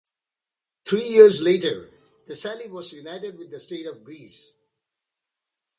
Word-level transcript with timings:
Three 0.83 1.07
years 1.09 1.43
later 1.43 1.91
Thessaly 2.25 2.67
was 2.69 2.91
united 2.91 3.37
with 3.37 3.51
the 3.51 3.59
state 3.59 3.85
of 3.85 4.03
Greece. 4.03 4.55